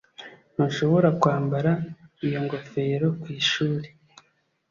Ntushobora 0.53 1.09
kwambara 1.21 1.71
iyo 2.25 2.39
ngofero 2.45 3.07
ku 3.21 3.27
ishuri 3.39 3.87